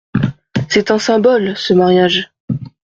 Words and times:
C'est 0.67 0.89
un 0.89 0.97
symbole, 0.97 1.53
ce 1.55 1.75
mariage. 1.75 2.31